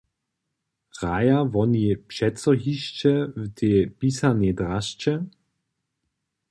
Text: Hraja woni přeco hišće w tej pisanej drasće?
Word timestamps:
Hraja 0.99 1.39
woni 1.55 1.85
přeco 2.11 2.51
hišće 2.63 3.11
w 3.39 3.41
tej 3.57 3.77
pisanej 3.99 4.53
drasće? 4.59 5.13